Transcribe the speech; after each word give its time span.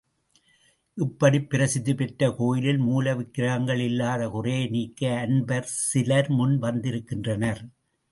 இப்படி 0.97 1.39
பிரசித்தி 1.41 1.93
பெற்ற 1.93 2.29
கோயிலில் 2.31 2.77
மூல 2.77 3.13
விக்கிரகங்கள் 3.15 3.79
இல்லாத 3.79 4.29
குறையை 4.29 4.65
நீக்க 4.67 5.11
அன்பர் 5.19 5.69
சிலர் 5.91 6.31
மூன் 6.31 6.55
வந்திருக்கின்றனர். 6.57 7.61